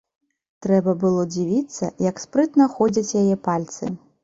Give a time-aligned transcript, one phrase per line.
[0.65, 3.83] Трэба было дзівіцца, як спрытна ходзяць яе пальцы.